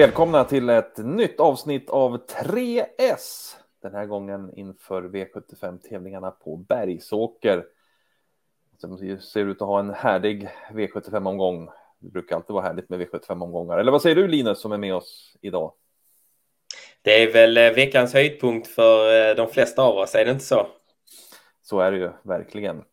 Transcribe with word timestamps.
Välkomna 0.00 0.44
till 0.44 0.70
ett 0.70 0.98
nytt 0.98 1.40
avsnitt 1.40 1.90
av 1.90 2.26
3S. 2.26 3.56
Den 3.82 3.94
här 3.94 4.06
gången 4.06 4.54
inför 4.54 5.02
V75-tävlingarna 5.02 6.30
på 6.30 6.56
Bergsåker. 6.56 7.64
Som 8.78 9.18
ser 9.18 9.40
ut 9.44 9.62
att 9.62 9.68
ha 9.68 9.80
en 9.80 9.94
härlig 9.94 10.48
V75-omgång. 10.72 11.68
Det 11.98 12.10
brukar 12.10 12.36
alltid 12.36 12.54
vara 12.54 12.64
härligt 12.64 12.88
med 12.88 13.00
V75-omgångar. 13.00 13.78
Eller 13.78 13.92
vad 13.92 14.02
säger 14.02 14.16
du 14.16 14.28
Linus 14.28 14.60
som 14.60 14.72
är 14.72 14.78
med 14.78 14.94
oss 14.94 15.36
idag? 15.40 15.72
Det 17.02 17.22
är 17.22 17.32
väl 17.32 17.56
eh, 17.56 17.70
veckans 17.70 18.14
höjdpunkt 18.14 18.68
för 18.68 19.30
eh, 19.30 19.36
de 19.36 19.48
flesta 19.48 19.82
av 19.82 19.96
oss, 19.96 20.14
är 20.14 20.24
det 20.24 20.30
inte 20.30 20.44
så? 20.44 20.66
Så 21.62 21.80
är 21.80 21.92
det 21.92 21.98
ju 21.98 22.10
verkligen. 22.22 22.84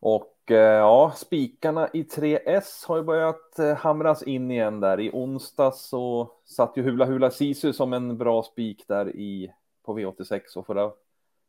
Och 0.00 0.37
Eh, 0.50 0.56
ja, 0.56 1.12
spikarna 1.16 1.88
i 1.92 2.02
3S 2.02 2.86
har 2.86 2.96
ju 2.96 3.02
börjat 3.02 3.58
eh, 3.58 3.74
hamras 3.74 4.22
in 4.22 4.50
igen 4.50 4.80
där. 4.80 5.00
I 5.00 5.10
onsdags 5.12 5.80
så 5.80 6.32
satt 6.44 6.76
ju 6.76 6.82
Hula 6.82 7.04
Hula 7.04 7.30
Sisu 7.30 7.72
som 7.72 7.92
en 7.92 8.18
bra 8.18 8.42
spik 8.42 8.84
där 8.88 9.16
i 9.16 9.52
på 9.84 9.98
V86 9.98 10.40
och 10.56 10.66
förra 10.66 10.92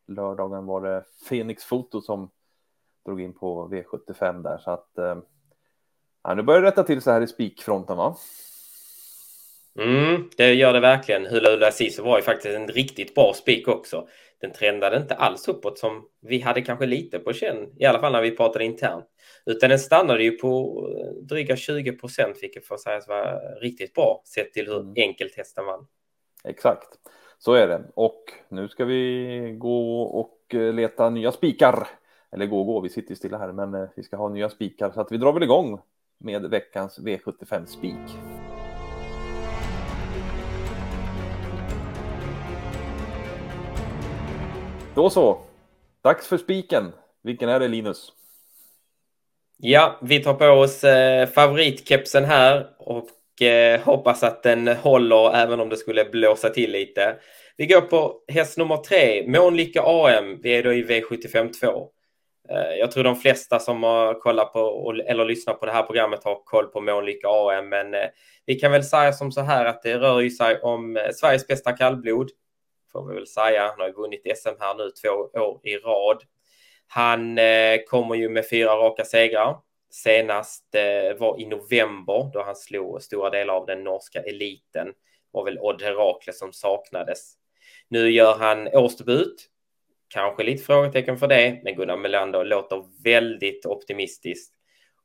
lördagen 0.07 0.65
var 0.65 0.81
det 0.81 1.03
Fenix 1.29 1.63
Foto 1.63 2.01
som 2.01 2.29
drog 3.05 3.21
in 3.21 3.33
på 3.33 3.67
V75 3.67 4.43
där 4.43 4.57
så 4.57 4.71
att 4.71 4.97
eh, 4.97 5.17
ja, 6.23 6.33
nu 6.33 6.41
börjar 6.41 6.61
det 6.61 6.67
rätta 6.67 6.83
till 6.83 7.01
så 7.01 7.11
här 7.11 7.21
i 7.21 7.27
spikfronten 7.27 7.97
va? 7.97 8.15
Mm, 9.79 10.29
det 10.37 10.53
gör 10.53 10.73
det 10.73 10.79
verkligen. 10.79 11.25
Hula 11.25 11.49
Hula 11.49 11.71
Sisu 11.71 12.01
var 12.01 12.17
ju 12.17 12.23
faktiskt 12.23 12.55
en 12.55 12.67
riktigt 12.67 13.15
bra 13.15 13.33
spik 13.33 13.67
också. 13.67 14.07
Den 14.41 14.51
trendade 14.51 14.97
inte 14.97 15.15
alls 15.15 15.47
uppåt 15.47 15.79
som 15.79 16.05
vi 16.21 16.39
hade 16.39 16.61
kanske 16.61 16.85
lite 16.85 17.19
på 17.19 17.33
känn, 17.33 17.73
i 17.77 17.85
alla 17.85 17.99
fall 17.99 18.11
när 18.11 18.21
vi 18.21 18.35
pratade 18.35 18.65
internt. 18.65 19.05
Utan 19.45 19.69
den 19.69 19.79
stannade 19.79 20.23
ju 20.23 20.31
på 20.31 20.83
dryga 21.21 21.55
20 21.55 21.91
procent, 21.91 22.37
vilket 22.41 22.67
får 22.67 22.77
sägas 22.77 23.07
vara 23.07 23.39
riktigt 23.39 23.93
bra 23.93 24.21
sett 24.25 24.53
till 24.53 24.67
hur 24.67 24.79
mm. 24.79 24.93
enkelt 24.97 25.37
hästen 25.37 25.65
vann. 25.65 25.87
Exakt, 26.43 26.87
så 27.37 27.53
är 27.53 27.67
det. 27.67 27.83
Och 27.95 28.23
nu 28.49 28.67
ska 28.67 28.85
vi 28.85 29.55
gå 29.57 30.01
och 30.01 30.55
eh, 30.55 30.73
leta 30.73 31.09
nya 31.09 31.31
spikar. 31.31 31.87
Eller 32.31 32.45
gå 32.45 32.59
och 32.59 32.65
gå, 32.65 32.81
vi 32.81 32.89
sitter 32.89 33.15
stilla 33.15 33.37
här, 33.37 33.51
men 33.51 33.73
eh, 33.73 33.89
vi 33.95 34.03
ska 34.03 34.17
ha 34.17 34.29
nya 34.29 34.49
spikar 34.49 34.91
så 34.91 35.01
att 35.01 35.11
vi 35.11 35.17
drar 35.17 35.33
väl 35.33 35.43
igång 35.43 35.79
med 36.17 36.49
veckans 36.49 36.99
V75 36.99 37.65
Då 44.95 45.09
så. 45.09 45.41
Dags 46.03 46.27
för 46.27 46.37
spiken. 46.37 46.91
Vilken 47.23 47.49
är 47.49 47.59
det 47.59 47.67
Linus? 47.67 48.11
Ja, 49.57 49.99
vi 50.01 50.23
tar 50.23 50.33
på 50.33 50.45
oss 50.45 50.83
eh, 50.83 51.27
favoritkepsen 51.27 52.25
här 52.25 52.67
och 52.79 53.41
eh, 53.41 53.81
hoppas 53.81 54.23
att 54.23 54.43
den 54.43 54.67
håller 54.67 55.35
även 55.35 55.59
om 55.59 55.69
det 55.69 55.77
skulle 55.77 56.05
blåsa 56.05 56.49
till 56.49 56.71
lite. 56.71 57.15
Vi 57.57 57.65
går 57.65 57.81
på 57.81 58.21
häst 58.27 58.57
nummer 58.57 58.77
tre, 58.77 59.27
Månlycke 59.27 59.81
AM. 59.81 60.39
Vi 60.41 60.57
är 60.57 60.63
då 60.63 60.73
i 60.73 60.83
V75 60.83 61.53
2. 61.61 61.89
Eh, 62.49 62.75
jag 62.79 62.91
tror 62.91 63.03
de 63.03 63.15
flesta 63.15 63.59
som 63.59 63.83
har 63.83 64.13
kollat 64.13 64.53
på 64.53 64.93
eller 65.07 65.25
lyssnat 65.25 65.59
på 65.59 65.65
det 65.65 65.71
här 65.71 65.83
programmet 65.83 66.23
har 66.23 66.41
koll 66.45 66.65
på 66.65 66.81
Månlycke 66.81 67.27
AM, 67.27 67.69
men 67.69 67.93
eh, 67.93 68.07
vi 68.45 68.55
kan 68.55 68.71
väl 68.71 68.83
säga 68.83 69.13
som 69.13 69.31
så 69.31 69.41
här 69.41 69.65
att 69.65 69.83
det 69.83 69.97
rör 69.97 70.29
sig 70.29 70.59
om 70.61 70.97
eh, 70.97 71.03
Sveriges 71.13 71.47
bästa 71.47 71.71
kallblod 71.71 72.29
får 72.91 73.07
vi 73.07 73.15
väl 73.15 73.27
säga. 73.27 73.67
Han 73.67 73.79
har 73.79 73.87
ju 73.87 73.93
vunnit 73.93 74.37
SM 74.37 74.59
här 74.59 74.75
nu 74.75 74.91
två 74.91 75.39
år 75.41 75.59
i 75.63 75.77
rad. 75.77 76.23
Han 76.87 77.37
eh, 77.37 77.79
kommer 77.87 78.15
ju 78.15 78.29
med 78.29 78.49
fyra 78.49 78.75
raka 78.75 79.05
segrar. 79.05 79.57
Senast 79.91 80.75
eh, 80.75 81.17
var 81.19 81.41
i 81.41 81.45
november 81.45 82.31
då 82.33 82.43
han 82.43 82.55
slog 82.55 83.01
stora 83.01 83.29
delar 83.29 83.53
av 83.53 83.65
den 83.65 83.83
norska 83.83 84.19
eliten. 84.19 84.87
Det 84.87 84.93
var 85.31 85.45
väl 85.45 85.59
Odd 85.59 85.81
Herakle 85.81 86.33
som 86.33 86.53
saknades. 86.53 87.33
Nu 87.87 88.11
gör 88.11 88.35
han 88.35 88.67
årsdebut. 88.67 89.49
Kanske 90.07 90.43
lite 90.43 90.63
frågetecken 90.63 91.17
för 91.17 91.27
det, 91.27 91.59
men 91.63 91.75
Gunnar 91.75 91.97
Melander 91.97 92.45
låter 92.45 93.03
väldigt 93.03 93.65
optimistisk. 93.65 94.53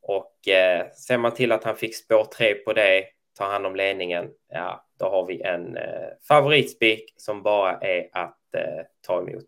Och 0.03 0.49
eh, 0.49 0.91
ser 0.91 1.19
man 1.19 1.35
till 1.35 1.53
att 1.53 1.65
han 1.65 1.77
fick 1.77 1.97
spår 1.97 2.25
tre 2.25 2.55
på 2.55 2.73
det, 2.73 3.05
tar 3.39 3.47
hand 3.47 3.67
om 3.67 3.77
ledningen, 3.77 4.31
ja, 4.49 4.84
då 4.99 5.07
har 5.07 5.27
vi 5.27 5.43
en 5.43 5.77
eh, 5.77 6.09
favoritspik 6.29 7.15
som 7.17 7.43
bara 7.43 7.79
är 7.79 8.09
att 8.13 8.55
eh, 8.55 8.85
ta 9.07 9.21
emot. 9.21 9.47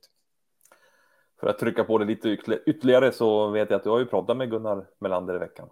För 1.41 1.47
att 1.47 1.59
trycka 1.59 1.85
på 1.85 1.99
det 1.99 2.05
lite 2.05 2.39
ytterligare 2.67 3.13
så 3.13 3.51
vet 3.51 3.71
jag 3.71 3.79
att 3.79 3.85
du 3.85 3.91
har 3.91 3.99
ju 3.99 4.07
pratat 4.07 4.37
med 4.37 4.51
Gunnar 4.51 4.87
Melander 4.99 5.35
i 5.35 5.39
veckan. 5.39 5.69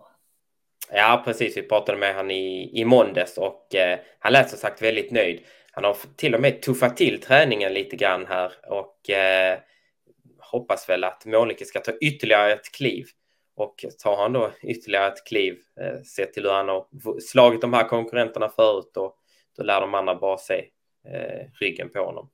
Ja, 0.93 1.23
precis. 1.25 1.57
Vi 1.57 1.63
pratade 1.63 1.99
med 1.99 2.15
han 2.15 2.31
i, 2.31 2.81
i 2.81 2.85
måndags 2.85 3.39
och 3.39 3.75
eh, 3.75 3.99
han 4.19 4.33
lät 4.33 4.51
som 4.51 4.59
sagt 4.59 4.83
väldigt 4.83 5.11
nöjd. 5.11 5.41
Han 5.73 5.85
har 5.85 5.97
till 6.17 6.35
och 6.35 6.41
med 6.41 6.63
tuffat 6.63 6.97
till 6.97 7.21
träningen 7.21 7.73
lite 7.73 7.97
grann 7.97 8.27
här 8.27 8.53
och 8.67 9.11
eh, 9.11 9.59
hoppas 10.39 10.89
väl 10.89 11.05
att 11.05 11.27
Månlycke 11.27 11.65
ska 11.65 11.81
ta 11.81 11.93
ytterligare 11.93 12.53
ett 12.53 12.73
kliv. 12.73 13.07
Och 13.57 13.85
tar 14.03 14.17
han 14.17 14.33
då 14.33 14.51
ytterligare 14.63 15.07
ett 15.07 15.27
kliv, 15.27 15.59
eh, 15.81 16.03
sett 16.03 16.33
till 16.33 16.43
hur 16.43 16.53
han 16.53 16.69
har 16.69 16.87
slagit 17.21 17.61
de 17.61 17.73
här 17.73 17.89
konkurrenterna 17.89 18.49
förut 18.49 18.97
och 18.97 19.17
då 19.57 19.63
lär 19.63 19.81
de 19.81 19.95
andra 19.95 20.15
bara 20.15 20.39
se 20.39 20.69
eh, 21.05 21.47
ryggen 21.61 21.91
på 21.91 21.99
honom. 21.99 22.31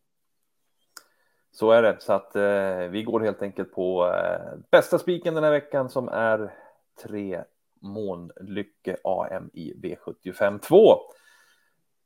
Så 1.52 1.70
är 1.70 1.82
det, 1.82 1.96
så 2.00 2.12
att 2.12 2.36
eh, 2.36 2.78
vi 2.90 3.02
går 3.02 3.20
helt 3.20 3.42
enkelt 3.42 3.72
på 3.72 4.06
eh, 4.06 4.58
bästa 4.70 4.98
spiken 4.98 5.34
den 5.34 5.44
här 5.44 5.50
veckan 5.50 5.90
som 5.90 6.08
är 6.08 6.54
tre 7.02 7.44
Månlycke 7.80 8.96
AM 9.04 9.50
i 9.52 9.74
V75 9.74 10.58
2. 10.58 11.00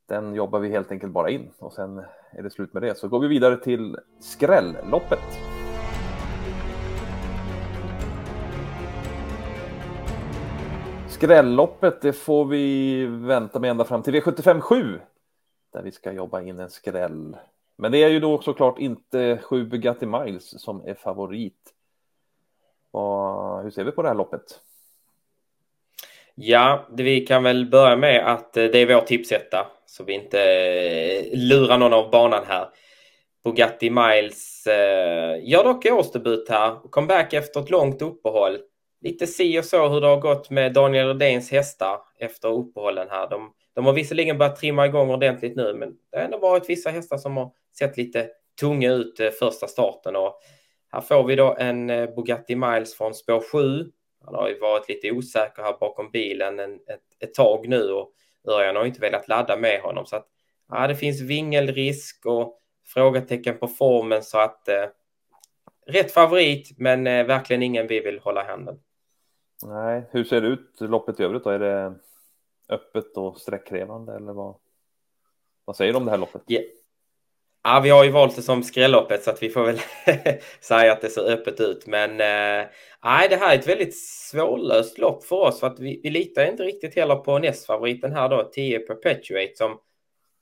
Den 0.08 0.34
jobbar 0.34 0.58
vi 0.58 0.68
helt 0.68 0.90
enkelt 0.90 1.12
bara 1.12 1.30
in 1.30 1.52
och 1.58 1.72
sen 1.72 2.04
är 2.32 2.42
det 2.42 2.50
slut 2.50 2.72
med 2.72 2.82
det. 2.82 2.94
Så 2.94 3.08
går 3.08 3.20
vi 3.20 3.28
vidare 3.28 3.56
till 3.56 3.96
skrälloppet. 4.20 5.53
Skrälloppet, 11.24 12.00
det 12.00 12.12
får 12.12 12.44
vi 12.44 13.06
vänta 13.06 13.58
med 13.58 13.70
ända 13.70 13.84
fram 13.84 14.02
till 14.02 14.14
V75 14.14 14.60
7 14.60 15.00
där 15.72 15.82
vi 15.82 15.92
ska 15.92 16.12
jobba 16.12 16.42
in 16.42 16.58
en 16.58 16.70
skräll. 16.70 17.36
Men 17.76 17.92
det 17.92 17.98
är 17.98 18.08
ju 18.08 18.20
då 18.20 18.40
såklart 18.40 18.78
inte 18.78 19.38
7 19.42 19.64
Bugatti 19.64 20.06
Miles 20.06 20.62
som 20.62 20.82
är 20.86 20.94
favorit. 20.94 21.72
Och 22.90 23.62
hur 23.62 23.70
ser 23.70 23.84
vi 23.84 23.92
på 23.92 24.02
det 24.02 24.08
här 24.08 24.14
loppet? 24.14 24.60
Ja, 26.34 26.86
det 26.90 27.02
vi 27.02 27.20
kan 27.20 27.42
väl 27.42 27.66
börja 27.66 27.96
med 27.96 28.32
att 28.32 28.56
eh, 28.56 28.64
det 28.64 28.78
är 28.78 28.94
vår 28.94 29.00
tipsetta 29.00 29.66
så 29.86 30.04
vi 30.04 30.12
inte 30.12 30.40
eh, 30.40 31.38
lurar 31.38 31.78
någon 31.78 31.92
av 31.92 32.10
banan 32.10 32.44
här. 32.46 32.68
Bugatti 33.44 33.90
Miles 33.90 34.66
eh, 34.66 35.48
gör 35.48 35.64
dock 35.64 35.86
årsdebut 35.86 36.48
här. 36.48 36.74
Comeback 36.90 37.32
efter 37.32 37.60
ett 37.60 37.70
långt 37.70 38.02
uppehåll 38.02 38.58
lite 39.04 39.26
si 39.26 39.60
och 39.60 39.64
så 39.64 39.88
hur 39.88 40.00
det 40.00 40.06
har 40.06 40.20
gått 40.20 40.50
med 40.50 40.72
Daniel 40.72 41.08
Redéns 41.08 41.50
hästar 41.50 42.00
efter 42.18 42.48
uppehållen 42.48 43.08
här. 43.10 43.30
De, 43.30 43.52
de 43.74 43.86
har 43.86 43.92
visserligen 43.92 44.38
börjat 44.38 44.56
trimma 44.56 44.86
igång 44.86 45.10
ordentligt 45.10 45.56
nu, 45.56 45.74
men 45.74 45.96
det 46.10 46.16
har 46.16 46.24
ändå 46.24 46.38
varit 46.38 46.70
vissa 46.70 46.90
hästar 46.90 47.18
som 47.18 47.36
har 47.36 47.52
sett 47.78 47.96
lite 47.96 48.28
tunga 48.60 48.92
ut 48.92 49.20
eh, 49.20 49.30
första 49.30 49.66
starten 49.66 50.16
och 50.16 50.40
här 50.92 51.00
får 51.00 51.24
vi 51.24 51.36
då 51.36 51.56
en 51.58 51.90
eh, 51.90 52.14
Bugatti 52.14 52.56
Miles 52.56 52.94
från 52.94 53.14
spår 53.14 53.40
7. 53.40 53.90
Han 54.24 54.34
har 54.34 54.48
ju 54.48 54.58
varit 54.58 54.88
lite 54.88 55.10
osäker 55.10 55.62
här 55.62 55.76
bakom 55.80 56.10
bilen 56.10 56.60
en, 56.60 56.74
ett, 56.74 57.22
ett 57.22 57.34
tag 57.34 57.68
nu 57.68 57.92
och 57.92 58.10
Örjan 58.48 58.76
har 58.76 58.84
inte 58.84 59.00
velat 59.00 59.28
ladda 59.28 59.56
med 59.56 59.80
honom 59.80 60.06
så 60.06 60.16
att 60.16 60.26
ja, 60.68 60.86
det 60.86 60.96
finns 60.96 61.20
vingelrisk 61.20 62.26
och 62.26 62.60
frågetecken 62.86 63.58
på 63.58 63.68
formen 63.68 64.22
så 64.22 64.38
att 64.38 64.68
eh, 64.68 64.84
rätt 65.86 66.12
favorit 66.12 66.78
men 66.78 67.06
eh, 67.06 67.26
verkligen 67.26 67.62
ingen 67.62 67.86
vi 67.86 68.00
vill 68.00 68.18
hålla 68.18 68.44
handen. 68.44 68.78
Nej, 69.64 70.02
hur 70.10 70.24
ser 70.24 70.40
det 70.40 70.48
ut 70.48 70.80
loppet 70.80 71.20
i 71.20 71.22
övrigt 71.22 71.44
då? 71.44 71.50
Är 71.50 71.58
det 71.58 71.94
öppet 72.68 73.16
och 73.16 73.40
sträckkrävande 73.40 74.14
eller 74.16 74.32
vad? 74.32 74.56
Vad 75.64 75.76
säger 75.76 75.92
du 75.92 75.96
om 75.96 76.04
det 76.04 76.10
här 76.10 76.18
loppet? 76.18 76.42
Yeah. 76.48 76.64
Ja, 77.62 77.80
vi 77.80 77.90
har 77.90 78.04
ju 78.04 78.10
valt 78.10 78.36
det 78.36 78.42
som 78.42 78.62
skrälloppet 78.62 79.22
så 79.22 79.30
att 79.30 79.42
vi 79.42 79.50
får 79.50 79.64
väl 79.64 79.78
säga 80.60 80.92
att 80.92 81.00
det 81.00 81.10
ser 81.10 81.32
öppet 81.32 81.60
ut. 81.60 81.86
Men 81.86 82.10
eh, 82.10 82.66
nej, 83.04 83.28
det 83.28 83.36
här 83.36 83.54
är 83.54 83.58
ett 83.58 83.68
väldigt 83.68 83.98
svårlöst 83.98 84.98
lopp 84.98 85.24
för 85.24 85.36
oss 85.36 85.60
för 85.60 85.66
att 85.66 85.80
vi, 85.80 86.00
vi 86.02 86.10
litar 86.10 86.50
inte 86.50 86.62
riktigt 86.62 86.96
heller 86.96 87.16
på 87.16 87.38
nästfavoriten 87.38 88.12
här 88.12 88.28
då, 88.28 88.50
10 88.52 88.78
Perpetuate 88.78 89.52
som 89.54 89.78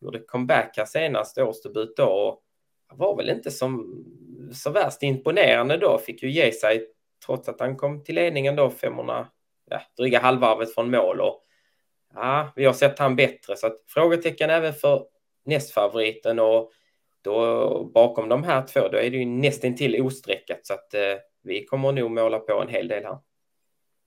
gjorde 0.00 0.18
comeback 0.18 0.74
här 0.76 0.84
senast 0.84 1.38
årsdebut 1.38 1.96
då 1.96 2.06
och 2.06 2.42
var 2.98 3.16
väl 3.16 3.30
inte 3.30 3.50
som 3.50 4.04
så 4.52 4.70
värst 4.70 5.02
imponerande 5.02 5.76
då, 5.76 5.98
fick 5.98 6.22
ju 6.22 6.30
ge 6.30 6.52
sig 6.52 6.86
trots 7.26 7.48
att 7.48 7.60
han 7.60 7.76
kom 7.76 8.04
till 8.04 8.14
ledningen 8.14 8.56
då 8.56 8.70
500, 8.70 9.26
ja, 9.70 9.80
dryga 9.96 10.20
halvvarvet 10.20 10.74
från 10.74 10.90
mål. 10.90 11.20
Och, 11.20 11.42
ja, 12.14 12.52
vi 12.56 12.64
har 12.64 12.72
sett 12.72 12.98
han 12.98 13.16
bättre, 13.16 13.56
så 13.56 13.66
att 13.66 13.78
frågetecken 13.88 14.50
även 14.50 14.72
för 14.72 15.06
nästfavoriten 15.44 16.38
och 16.38 16.70
då 17.22 17.84
bakom 17.84 18.28
de 18.28 18.42
här 18.44 18.66
två, 18.66 18.88
då 18.88 18.98
är 18.98 19.10
det 19.10 19.16
ju 19.16 19.24
nästintill 19.24 20.02
osträckat 20.02 20.60
så 20.62 20.74
att 20.74 20.94
eh, 20.94 21.00
vi 21.42 21.64
kommer 21.64 21.92
nog 21.92 22.10
måla 22.10 22.38
på 22.38 22.60
en 22.60 22.68
hel 22.68 22.88
del 22.88 23.04
här. 23.04 23.18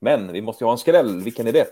Men 0.01 0.33
vi 0.33 0.41
måste 0.41 0.63
ju 0.63 0.65
ha 0.65 0.71
en 0.71 0.77
skräll. 0.77 1.21
Vilken 1.23 1.47
är 1.47 1.51
det? 1.51 1.67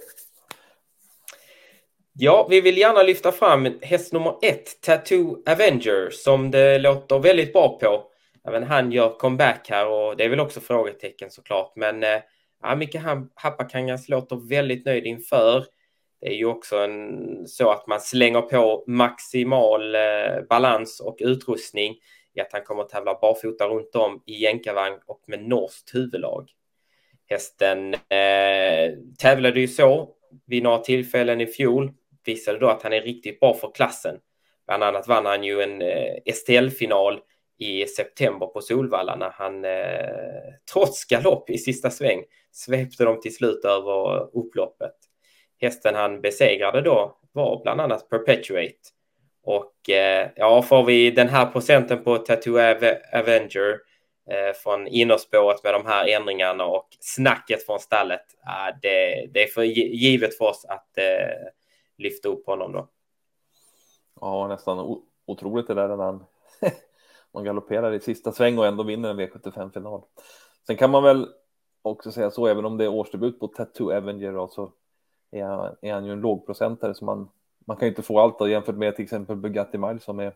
Ja, 2.13 2.47
vi 2.49 2.61
vill 2.61 2.77
gärna 2.77 3.03
lyfta 3.03 3.31
fram 3.31 3.79
häst 3.81 4.13
nummer 4.13 4.35
ett, 4.41 4.81
Tattoo 4.81 5.43
Avenger, 5.45 6.09
som 6.09 6.51
det 6.51 6.79
låter 6.79 7.19
väldigt 7.19 7.53
bra 7.53 7.79
på. 7.79 8.03
Även 8.47 8.63
han 8.63 8.91
gör 8.91 9.09
comeback 9.09 9.69
här 9.69 9.87
och 9.87 10.17
det 10.17 10.23
är 10.23 10.29
väl 10.29 10.39
också 10.39 10.59
frågetecken 10.61 11.31
såklart. 11.31 11.73
Men 11.75 12.03
eh, 12.03 12.19
ja, 12.61 12.75
Micke 12.75 12.95
Happakangas 13.35 14.09
låter 14.09 14.49
väldigt 14.49 14.85
nöjd 14.85 15.05
inför. 15.05 15.65
Det 16.21 16.27
är 16.27 16.33
ju 16.33 16.45
också 16.45 16.77
en, 16.77 17.47
så 17.47 17.71
att 17.71 17.87
man 17.87 17.99
slänger 17.99 18.41
på 18.41 18.83
maximal 18.87 19.95
eh, 19.95 20.41
balans 20.49 20.99
och 20.99 21.17
utrustning 21.19 21.95
i 22.35 22.41
att 22.41 22.53
han 22.53 22.63
kommer 22.63 22.83
att 22.83 22.89
tävla 22.89 23.19
barfota 23.21 23.67
runt 23.67 23.95
om 23.95 24.23
i 24.25 24.41
jänkarvagn 24.41 24.99
och 25.05 25.21
med 25.27 25.47
norskt 25.47 25.95
huvudlag. 25.95 26.49
Hästen 27.29 27.93
eh, 27.93 28.93
tävlade 29.19 29.59
ju 29.59 29.67
så 29.67 30.09
vid 30.45 30.63
några 30.63 30.77
tillfällen 30.77 31.41
i 31.41 31.47
fjol. 31.47 31.91
Visade 32.25 32.59
då 32.59 32.67
att 32.67 32.83
han 32.83 32.93
är 32.93 33.01
riktigt 33.01 33.39
bra 33.39 33.53
för 33.53 33.71
klassen. 33.75 34.15
Bland 34.67 34.83
annat 34.83 35.07
vann 35.07 35.25
han 35.25 35.43
ju 35.43 35.61
en 35.61 35.81
eh, 35.81 36.33
STL-final 36.33 37.19
i 37.63 37.87
september 37.87 38.47
på 38.47 38.61
Solvalla 38.61 39.15
när 39.15 39.29
han 39.29 39.65
eh, 39.65 40.53
trots 40.73 41.05
galopp 41.05 41.49
i 41.49 41.57
sista 41.57 41.89
sväng 41.89 42.23
svepte 42.51 43.03
dem 43.03 43.21
till 43.21 43.35
slut 43.35 43.65
över 43.65 44.29
upploppet. 44.37 44.95
Hästen 45.61 45.95
han 45.95 46.21
besegrade 46.21 46.81
då 46.81 47.17
var 47.31 47.63
bland 47.63 47.81
annat 47.81 48.09
Perpetuate. 48.09 48.73
Och 49.43 49.89
eh, 49.89 50.29
ja, 50.35 50.61
får 50.61 50.83
vi 50.83 51.11
den 51.11 51.27
här 51.27 51.45
procenten 51.45 52.03
på 52.03 52.17
Tattoo 52.17 52.57
Avenger 53.13 53.79
eh, 54.29 54.53
från 54.63 54.87
innerspåret 54.87 55.63
med 55.63 55.73
de 55.73 55.85
här 55.85 56.07
ändringarna 56.07 56.65
och 56.65 56.87
snacket 56.99 57.65
från 57.65 57.79
stallet. 57.79 58.25
Eh, 58.45 58.77
det, 58.81 59.27
det 59.33 59.43
är 59.43 59.47
för 59.47 59.63
givet 59.63 60.37
för 60.37 60.45
oss 60.45 60.65
att 60.65 60.97
eh, 60.97 61.47
lyfta 61.97 62.29
upp 62.29 62.45
honom 62.45 62.71
då. 62.71 62.87
Ja, 64.21 64.47
nästan 64.47 65.01
otroligt 65.25 65.67
det 65.67 65.73
där 65.73 65.87
när 65.87 66.03
han 66.03 66.25
man 67.33 67.43
galopperar 67.43 67.93
i 67.93 67.99
sista 67.99 68.31
sväng 68.31 68.57
och 68.57 68.65
ändå 68.65 68.83
vinner 68.83 69.09
en 69.09 69.19
V75-final. 69.19 70.03
Sen 70.67 70.77
kan 70.77 70.91
man 70.91 71.03
väl 71.03 71.27
också 71.81 72.11
säga 72.11 72.31
så, 72.31 72.47
även 72.47 72.65
om 72.65 72.77
det 72.77 72.83
är 72.83 72.89
årsdebut 72.89 73.39
på 73.39 73.47
Tattoo 73.47 73.91
Avenger 73.91 74.33
då, 74.33 74.47
så 74.47 74.73
är 75.31 75.43
han, 75.43 75.75
är 75.81 75.93
han 75.93 76.05
ju 76.05 76.11
en 76.11 76.21
lågprocentare 76.21 76.93
så 76.93 77.05
man, 77.05 77.29
man 77.65 77.77
kan 77.77 77.85
ju 77.85 77.89
inte 77.89 78.01
få 78.01 78.19
allt 78.19 78.39
då, 78.39 78.47
jämfört 78.47 78.75
med 78.75 78.95
till 78.95 79.03
exempel 79.03 79.35
Bugatti 79.35 79.77
Miles 79.77 80.03
som 80.03 80.19
är 80.19 80.33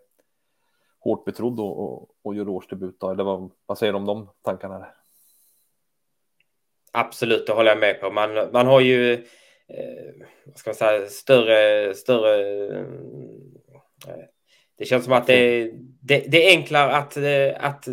hårt 0.99 1.25
betrodd 1.25 1.59
och, 1.59 1.79
och, 1.79 2.09
och 2.23 2.35
gör 2.35 2.49
årsdebut. 2.49 2.99
Då. 2.99 3.09
Eller 3.09 3.23
vad, 3.23 3.51
vad 3.65 3.77
säger 3.77 3.93
du 3.93 3.97
om 3.97 4.05
de 4.05 4.29
tankarna? 4.41 4.79
Där? 4.79 4.93
Absolut, 6.91 7.47
det 7.47 7.53
håller 7.53 7.69
jag 7.69 7.79
med 7.79 8.01
på. 8.01 8.11
Man, 8.11 8.51
man 8.51 8.67
har 8.67 8.81
ju 8.81 9.13
eh, 9.67 10.27
vad 10.45 10.57
ska 10.57 10.69
man 10.69 10.75
säga, 10.75 11.07
större, 11.07 11.93
större 11.93 12.77
eh, 14.07 14.25
det 14.77 14.85
känns 14.85 15.03
som 15.03 15.13
att 15.13 15.27
det, 15.27 15.71
det, 16.01 16.19
det 16.31 16.47
är 16.47 16.57
enklare 16.57 16.95
att, 16.95 17.17
eh, 17.17 17.65
att 17.65 17.85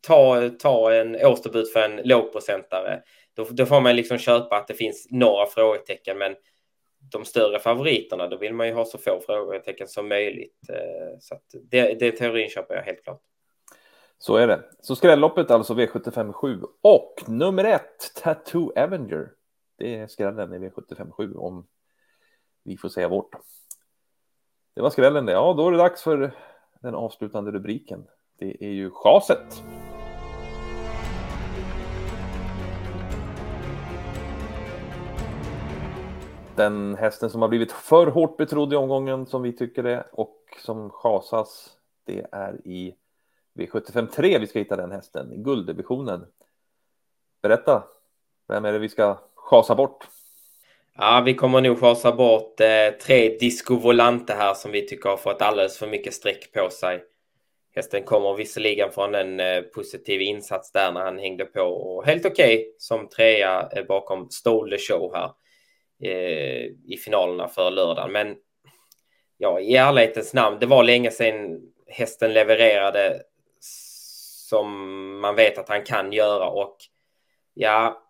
ta, 0.00 0.50
ta 0.58 0.92
en 0.92 1.16
årsdebut 1.26 1.72
för 1.72 1.80
en 1.80 2.08
lågprocentare. 2.08 3.02
Då, 3.34 3.46
då 3.50 3.66
får 3.66 3.80
man 3.80 3.96
liksom 3.96 4.18
köpa 4.18 4.56
att 4.56 4.68
det 4.68 4.74
finns 4.74 5.06
några 5.10 5.46
frågetecken, 5.46 6.18
men 6.18 6.34
de 7.12 7.24
större 7.24 7.58
favoriterna, 7.58 8.28
då 8.28 8.36
vill 8.36 8.54
man 8.54 8.66
ju 8.66 8.72
ha 8.74 8.84
så 8.84 8.98
få 8.98 9.20
frågetecken 9.26 9.88
som 9.88 10.08
möjligt. 10.08 10.58
Eh, 10.68 11.18
så 11.20 11.34
det, 11.70 11.94
det 11.94 12.12
teorin 12.12 12.48
köper 12.48 12.74
jag 12.74 12.82
helt 12.82 13.04
klart. 13.04 13.20
Så 14.18 14.36
är 14.36 14.46
det. 14.46 14.62
Så 14.80 14.96
skrälloppet 14.96 15.50
alltså 15.50 15.74
V75 15.74 16.32
7 16.32 16.60
och 16.82 17.14
nummer 17.26 17.64
ett 17.64 18.14
Tattoo 18.22 18.72
Avenger. 18.76 19.30
Det 19.78 19.94
är 19.94 20.06
skrällen 20.06 20.52
i 20.52 20.68
V75 20.68 21.10
7 21.10 21.34
om 21.34 21.66
vi 22.64 22.76
får 22.76 22.88
säga 22.88 23.08
vårt. 23.08 23.34
Det 24.74 24.82
var 24.82 24.90
skrällen 24.90 25.26
det. 25.26 25.32
Ja, 25.32 25.54
då 25.56 25.68
är 25.68 25.72
det 25.72 25.78
dags 25.78 26.02
för 26.02 26.34
den 26.80 26.94
avslutande 26.94 27.50
rubriken. 27.50 28.06
Det 28.38 28.64
är 28.64 28.70
ju 28.70 28.90
chaset. 28.90 29.62
Den 36.56 36.94
hästen 36.94 37.30
som 37.30 37.42
har 37.42 37.48
blivit 37.48 37.72
för 37.72 38.06
hårt 38.06 38.36
betrodd 38.36 38.72
i 38.72 38.76
omgången 38.76 39.26
som 39.26 39.42
vi 39.42 39.52
tycker 39.52 39.82
det 39.82 40.06
och 40.12 40.36
som 40.60 40.90
chasas. 40.90 41.70
Det 42.04 42.26
är 42.32 42.66
i 42.66 42.94
V75 43.54 44.06
3 44.06 44.38
vi 44.38 44.46
ska 44.46 44.58
hitta 44.58 44.76
den 44.76 44.92
hästen 44.92 45.32
i 45.32 45.36
gulddivisionen. 45.36 46.26
Berätta, 47.42 47.84
vem 48.48 48.64
är 48.64 48.72
det 48.72 48.78
vi 48.78 48.88
ska 48.88 49.18
chasa 49.34 49.74
bort? 49.74 50.08
Ja, 50.98 51.22
vi 51.26 51.34
kommer 51.34 51.60
nog 51.60 51.80
chasa 51.80 52.12
bort 52.12 52.60
eh, 52.60 52.90
tre 53.02 53.36
Disco 53.38 53.76
Volante 53.76 54.32
här 54.32 54.54
som 54.54 54.72
vi 54.72 54.86
tycker 54.86 55.08
har 55.08 55.16
fått 55.16 55.42
alldeles 55.42 55.78
för 55.78 55.86
mycket 55.86 56.14
streck 56.14 56.52
på 56.52 56.70
sig. 56.70 57.04
Hästen 57.74 58.02
kommer 58.02 58.34
visserligen 58.34 58.90
från 58.92 59.14
en 59.14 59.40
eh, 59.40 59.60
positiv 59.62 60.20
insats 60.20 60.72
där 60.72 60.92
när 60.92 61.00
han 61.00 61.18
hängde 61.18 61.44
på 61.44 61.60
och 61.60 62.06
helt 62.06 62.26
okej 62.26 62.54
okay, 62.54 62.66
som 62.78 63.08
trea 63.08 63.68
eh, 63.72 63.84
bakom 63.84 64.30
Stole 64.30 64.76
the 64.76 64.82
Show 64.82 65.14
här 65.14 65.30
eh, 66.02 66.64
i 66.64 66.96
finalerna 67.04 67.48
för 67.48 67.70
lördagen. 67.70 68.12
Men 68.12 68.36
ja, 69.38 69.60
i 69.60 69.76
ärlighetens 69.76 70.34
namn, 70.34 70.56
det 70.60 70.66
var 70.66 70.84
länge 70.84 71.10
sedan 71.10 71.60
hästen 71.86 72.32
levererade 72.32 73.22
som 74.48 74.68
man 75.20 75.34
vet 75.34 75.58
att 75.58 75.68
han 75.68 75.82
kan 75.82 76.12
göra 76.12 76.48
och 76.48 76.76
ja, 77.54 78.02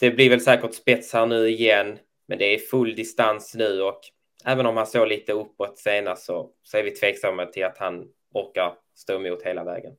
det 0.00 0.10
blir 0.10 0.30
väl 0.30 0.40
säkert 0.40 0.74
spets 0.74 1.12
här 1.12 1.26
nu 1.26 1.48
igen. 1.48 1.98
Men 2.32 2.38
det 2.38 2.54
är 2.54 2.58
full 2.58 2.94
distans 2.94 3.54
nu 3.54 3.82
och 3.82 4.00
även 4.44 4.66
om 4.66 4.76
han 4.76 4.86
såg 4.86 5.08
lite 5.08 5.32
uppåt 5.32 5.78
senast 5.78 6.24
så, 6.24 6.50
så 6.62 6.78
är 6.78 6.82
vi 6.82 6.90
tveksamma 6.90 7.46
till 7.46 7.64
att 7.64 7.78
han 7.78 8.08
orkar 8.34 8.74
stå 8.94 9.14
emot 9.14 9.42
hela 9.42 9.64
vägen. 9.64 9.96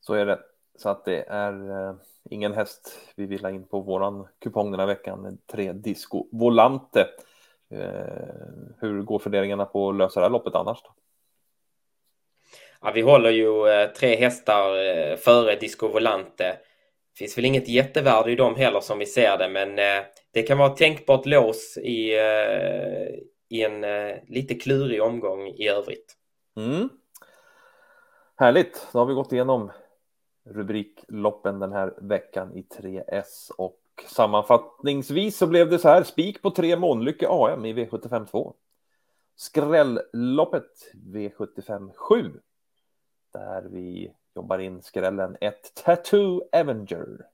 Så 0.00 0.14
är 0.14 0.26
det. 0.26 0.38
Så 0.76 0.88
att 0.88 1.04
det 1.04 1.24
är 1.28 1.70
eh, 1.70 1.94
ingen 2.30 2.52
häst 2.52 2.98
vi 3.16 3.26
vill 3.26 3.44
ha 3.44 3.50
in 3.50 3.68
på 3.68 3.80
våran 3.80 4.28
kupong 4.38 4.70
den 4.70 4.80
här 4.80 4.86
veckan. 4.86 5.38
Tre 5.46 5.72
Disco 5.72 6.26
Volante. 6.32 7.08
Eh, 7.70 8.76
hur 8.80 9.02
går 9.02 9.18
funderingarna 9.18 9.64
på 9.64 9.88
att 9.88 9.96
lösa 9.96 10.20
det 10.20 10.26
här 10.26 10.30
loppet 10.30 10.54
annars? 10.54 10.82
Då? 10.82 10.94
Ja, 12.82 12.92
vi 12.94 13.00
håller 13.00 13.30
ju 13.30 13.68
eh, 13.68 13.88
tre 13.88 14.16
hästar 14.16 14.84
eh, 14.84 15.16
före 15.16 15.56
Disco 15.56 15.88
Volante. 15.88 16.58
Det 17.12 17.18
finns 17.18 17.38
väl 17.38 17.44
inget 17.44 17.68
jättevärde 17.68 18.32
i 18.32 18.36
dem 18.36 18.54
heller 18.56 18.80
som 18.80 18.98
vi 18.98 19.06
ser 19.06 19.38
det, 19.38 19.48
men 19.48 19.78
eh, 19.78 20.04
det 20.30 20.42
kan 20.42 20.58
vara 20.58 20.70
ett 20.70 20.76
tänkbart 20.76 21.26
lås 21.26 21.78
i, 21.78 22.18
eh, 22.18 23.08
i 23.48 23.62
en 23.62 23.84
eh, 23.84 24.16
lite 24.26 24.54
klurig 24.54 25.02
omgång 25.02 25.46
i 25.46 25.68
övrigt. 25.68 26.16
Mm. 26.56 26.88
Härligt, 28.36 28.88
då 28.92 28.98
har 28.98 29.06
vi 29.06 29.14
gått 29.14 29.32
igenom 29.32 29.72
rubrikloppen 30.44 31.58
den 31.58 31.72
här 31.72 31.94
veckan 32.00 32.56
i 32.56 32.62
3S 32.62 33.50
och 33.58 33.78
sammanfattningsvis 34.06 35.36
så 35.36 35.46
blev 35.46 35.70
det 35.70 35.78
så 35.78 35.88
här 35.88 36.02
spik 36.02 36.42
på 36.42 36.50
tre 36.50 36.76
Månlycke 36.76 37.26
AM 37.28 37.64
i 37.64 37.72
V75 37.72 38.26
2. 38.26 38.54
Skrälloppet 39.36 40.92
V75 40.94 41.92
7 41.94 42.40
där 43.32 43.62
vi 43.62 44.12
jobbar 44.34 44.58
in 44.58 44.82
skrällen 44.82 45.36
ett 45.40 45.74
Tattoo 45.74 46.42
Avenger. 46.52 47.26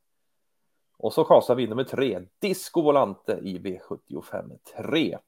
Och 0.96 1.12
så 1.12 1.24
kasar 1.24 1.54
vi 1.54 1.66
nummer 1.66 1.84
tre, 1.84 2.20
Disco 2.38 2.82
Volante 2.82 3.32
i 3.32 3.58
V75 3.58 4.58
3. 4.76 5.18